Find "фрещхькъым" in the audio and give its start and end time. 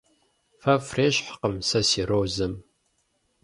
0.87-1.55